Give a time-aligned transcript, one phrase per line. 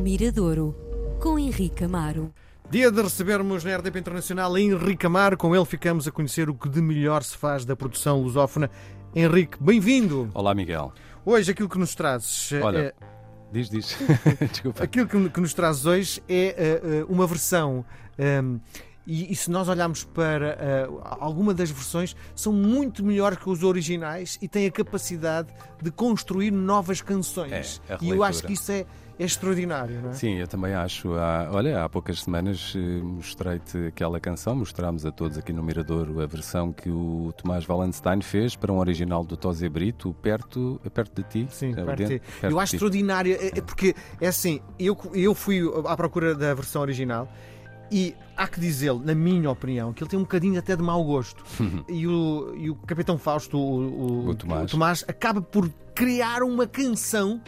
[0.00, 0.74] Miradouro,
[1.20, 2.32] com Henrique Amaro.
[2.70, 5.36] Dia de recebermos na RDP Internacional Henrique Amaro.
[5.36, 8.70] Com ele ficamos a conhecer o que de melhor se faz da produção lusófona.
[9.14, 10.30] Henrique, bem-vindo.
[10.32, 10.90] Olá, Miguel.
[11.24, 12.50] Hoje aquilo que nos trazes...
[12.62, 12.94] Olha, é-
[13.52, 13.98] diz, diz.
[14.50, 14.82] Desculpa.
[14.82, 17.84] Aquilo que, que nos trazes hoje é uh, uma versão.
[18.18, 18.58] um,
[19.06, 23.64] e, e se nós olharmos para uh, alguma das versões, são muito melhores que os
[23.64, 27.82] originais e têm a capacidade de construir novas canções.
[27.88, 28.86] É, e eu acho que isso é,
[29.22, 30.12] é extraordinário, não é?
[30.14, 31.12] Sim, eu também acho.
[31.14, 36.20] Há, olha, há poucas semanas eh, mostrei-te aquela canção, mostrámos a todos aqui no Miradouro
[36.20, 41.22] a versão que o Tomás Wallenstein fez para um original do Tosé Brito, perto, perto
[41.22, 41.46] de ti.
[41.50, 42.76] Sim, É, perto de- perto eu acho ti.
[42.76, 47.30] extraordinário, é- é porque é assim, eu, eu fui à procura da versão original
[47.92, 51.04] e há que dizê-lo, na minha opinião, que ele tem um bocadinho até de mau
[51.04, 51.44] gosto.
[51.88, 54.34] e, o, e o Capitão Fausto, o, o- O
[54.66, 55.04] Tomás.
[55.06, 57.40] acaba por criar uma canção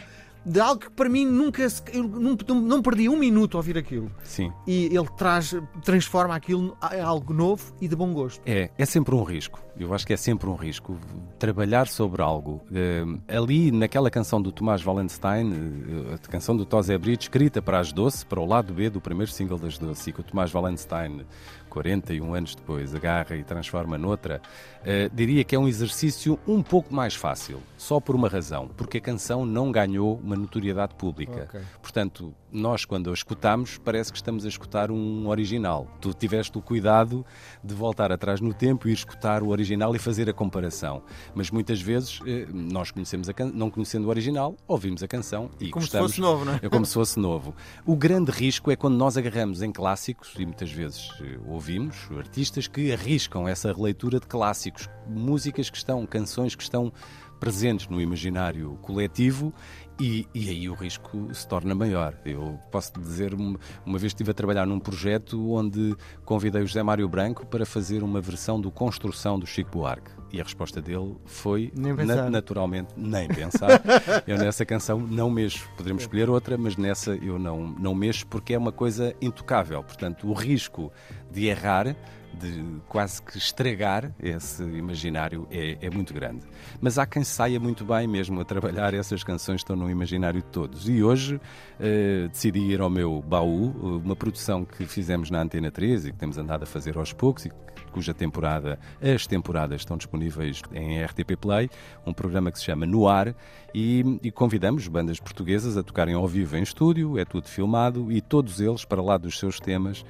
[0.45, 3.77] de algo que para mim nunca se- eu não, não perdi um minuto a ouvir
[3.77, 4.11] aquilo.
[4.23, 4.51] Sim.
[4.67, 8.41] E ele traz, transforma aquilo em algo novo e de bom gosto.
[8.45, 9.59] É, é sempre um risco.
[9.77, 10.99] Eu acho que é sempre um risco
[11.39, 12.61] trabalhar sobre algo.
[12.71, 17.79] Eh, ali, naquela canção do Tomás Wallenstein, eh, a canção do Tosé Brito, escrita para
[17.79, 20.53] as Doce, para o lado B do primeiro single das Doce, e que o Tomás
[20.53, 21.25] Wallenstein,
[21.69, 24.41] 41 anos depois, agarra e transforma noutra,
[24.85, 28.99] eh, diria que é um exercício um pouco mais fácil, só por uma razão, porque
[28.99, 31.47] a canção não ganhou uma notoriedade pública.
[31.49, 31.61] Ok.
[31.81, 35.87] Portanto, nós quando a escutamos, parece que estamos a escutar um original.
[35.99, 37.25] Tu tiveste o cuidado
[37.63, 41.01] de voltar atrás no tempo e escutar o original e fazer a comparação.
[41.33, 43.51] Mas muitas vezes eh, nós conhecemos a can...
[43.53, 46.11] não conhecendo o original, ouvimos a canção e Como se gostamos.
[46.11, 46.59] fosse novo, não é?
[46.61, 47.55] É como se fosse novo.
[47.85, 52.67] O grande risco é quando nós agarramos em clássicos, e muitas vezes eh, ouvimos artistas
[52.67, 56.93] que arriscam essa releitura de clássicos, músicas que estão, canções que estão
[57.39, 59.53] presentes no imaginário coletivo
[59.99, 62.13] e, e aí o risco se torna maior.
[62.25, 63.55] Eu posso dizer, um-
[63.85, 65.95] uma vez estive a trabalhar num projeto onde
[66.25, 70.11] convidei o José Mário Branco para fazer uma versão do Construção do Chico Buarque.
[70.31, 73.69] E a resposta dele foi na- naturalmente nem pensar.
[74.25, 75.69] eu nessa canção não mexo.
[75.77, 79.83] Poderemos escolher outra, mas nessa eu não, não mexo porque é uma coisa intocável.
[79.83, 80.91] Portanto, o risco
[81.31, 81.95] de errar,
[82.33, 86.39] de quase que estragar esse imaginário é, é muito grande.
[86.81, 90.47] Mas há quem saia muito bem mesmo a trabalhar essas canções estão no imaginário de
[90.47, 90.87] todos.
[90.87, 91.39] E hoje
[91.79, 96.17] eh, decidi ir ao meu baú, uma produção que fizemos na Antena 13 e que
[96.17, 97.51] temos andado a fazer aos poucos e
[97.93, 101.69] cuja temporada, as temporadas estão disponíveis em RTP Play,
[102.05, 103.35] um programa que se chama No Ar,
[103.73, 108.19] e, e convidamos bandas portuguesas a tocarem ao vivo em estúdio, é tudo filmado, e
[108.19, 110.03] todos eles, para lá dos seus temas,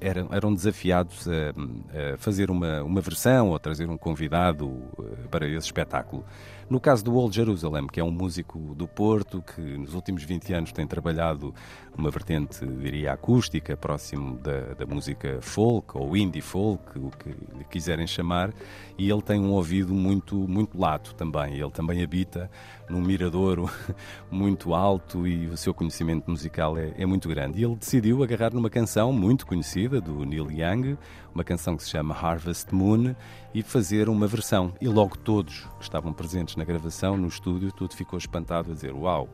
[0.00, 5.46] eram, eram desafiados a, a fazer uma, uma versão ou trazer um convidado eh, para
[5.46, 6.24] esse espetáculo.
[6.72, 10.54] No caso do Old Jerusalem, que é um músico do Porto que nos últimos 20
[10.54, 11.54] anos tem trabalhado
[11.94, 17.64] uma vertente, diria, acústica, próximo da, da música folk ou indie folk, o que lhe
[17.70, 18.54] quiserem chamar,
[18.96, 21.58] e ele tem um ouvido muito, muito lato também.
[21.58, 22.50] Ele também habita
[22.88, 23.68] num miradouro
[24.30, 27.60] muito alto e o seu conhecimento musical é, é muito grande.
[27.60, 30.98] E ele decidiu agarrar numa canção muito conhecida do Neil Young,
[31.34, 33.14] uma canção que se chama Harvest Moon,
[33.54, 34.72] e fazer uma versão.
[34.80, 38.92] E logo todos que estavam presentes na gravação, no estúdio, tudo ficou espantado a dizer:
[38.92, 39.28] Uau,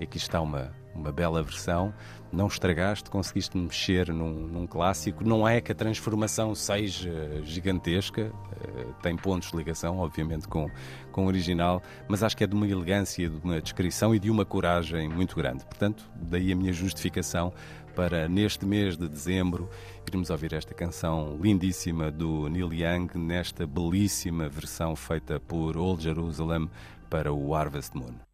[0.00, 1.92] aqui está uma, uma bela versão,
[2.32, 5.24] não estragaste, conseguiste mexer num, num clássico.
[5.24, 10.70] Não é que a transformação seja gigantesca, eh, tem pontos de ligação, obviamente, com,
[11.10, 14.30] com o original, mas acho que é de uma elegância, de uma descrição e de
[14.30, 15.64] uma coragem muito grande.
[15.64, 17.52] Portanto, daí a minha justificação
[17.94, 19.68] para neste mês de dezembro
[20.10, 26.70] irmos ouvir esta canção lindíssima do Neil Young nesta belíssima versão feita por Old Jerusalem
[27.08, 28.31] para o Harvest Moon.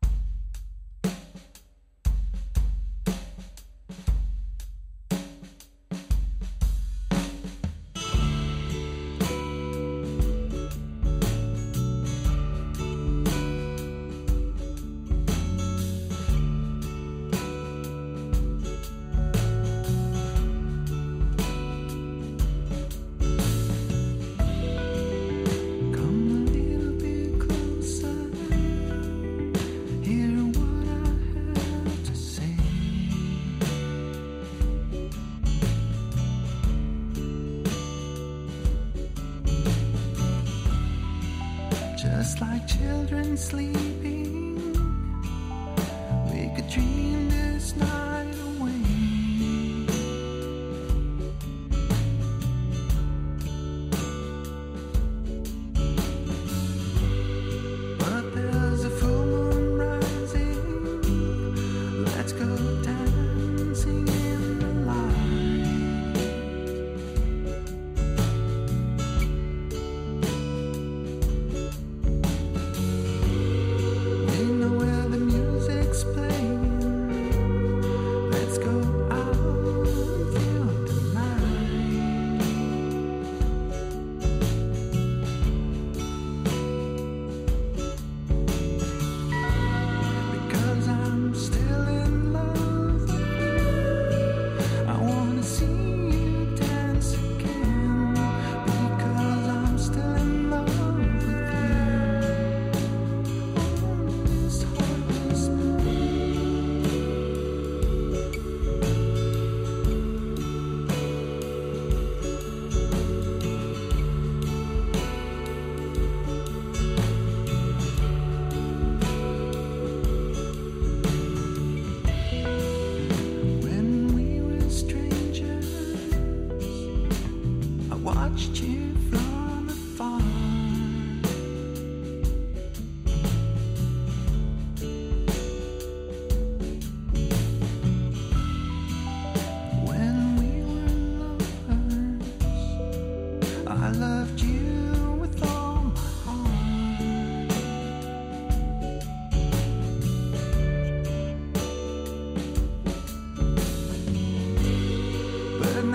[46.38, 48.07] Take a dream this night.